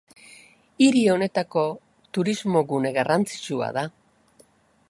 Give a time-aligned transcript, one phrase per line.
[0.85, 1.65] Hiri honetako
[2.19, 3.89] turismo gune garrantzitsua da.